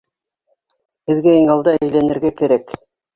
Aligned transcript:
Һеҙгә 1.11 1.33
иң 1.41 1.51
алда 1.57 1.75
әйләнергә 1.81 2.33
кәрәк... 2.41 2.75